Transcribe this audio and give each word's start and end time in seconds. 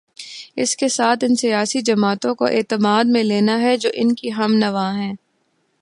اس 0.55 0.75
کے 0.75 0.87
ساتھ 0.87 1.23
ان 1.23 1.35
سیاسی 1.35 1.81
جماعتوں 1.81 2.35
کو 2.35 2.45
اعتماد 2.45 3.03
میں 3.07 3.23
لینا 3.23 3.61
ہے 3.61 3.77
جو 3.77 3.89
ان 3.93 4.15
کی 4.15 4.33
ہم 4.33 4.53
نوا 4.53 4.91
ہیں۔ 4.95 5.13